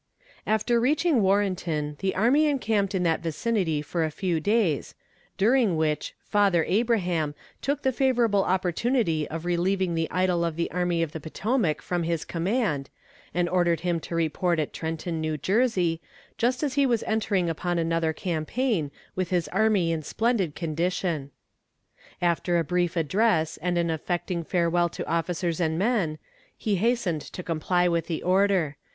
[0.47, 4.95] After reaching Warrenton the army encamped in that vicinity for a few days
[5.37, 11.03] during which "Father Abraham" took the favorable opportunity of relieving the idol of the Army
[11.03, 12.89] of the Potomac from his command,
[13.31, 16.01] and ordered him to report at Trenton, New Jersey,
[16.35, 21.29] just as he was entering upon another campaign, with his army in splendid condition.
[22.23, 26.17] After a brief address and an affecting farewell to officers and men,
[26.57, 28.77] he hastened to comply with the order.